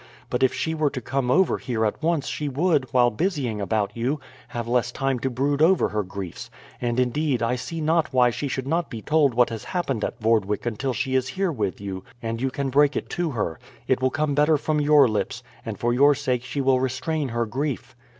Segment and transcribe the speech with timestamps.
[0.31, 3.95] But if she were to come over here at once she would, while busying about
[3.95, 6.49] you, have less time to brood over her griefs;
[6.81, 10.65] and, indeed, I see not why she should be told what has happened at Vordwyk
[10.65, 13.59] until she is here with you, and you can break it to her.
[13.87, 17.45] It will come better from your lips, and for your sake she will restrain her
[17.45, 17.95] grief."